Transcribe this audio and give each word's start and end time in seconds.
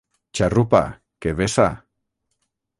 Xarrupa, 0.37 0.81
que 1.21 1.35
vessa. 1.41 1.69